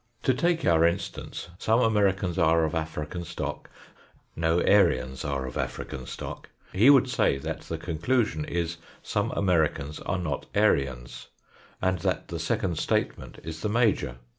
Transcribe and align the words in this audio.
To 0.23 0.33
take 0.33 0.65
our 0.65 0.83
instance: 0.83 1.49
some 1.59 1.79
Americans 1.81 2.39
are 2.39 2.63
of 2.65 2.73
African 2.73 3.23
stock; 3.23 3.69
no 4.35 4.59
Aryans 4.61 5.23
are 5.23 5.45
of 5.45 5.57
African 5.59 6.07
stock. 6.07 6.49
He 6.73 6.89
would 6.89 7.07
sav 7.07 7.43
that 7.43 7.61
the 7.61 7.77
conclusion 7.77 8.43
is 8.43 8.77
some 9.03 9.29
Americans 9.35 9.99
are 9.99 10.17
not 10.17 10.47
Aryans; 10.55 11.27
and 11.83 11.99
that 11.99 12.29
the 12.29 12.39
second 12.39 12.79
statement 12.79 13.37
is 13.43 13.61
the 13.61 13.69
major. 13.69 14.17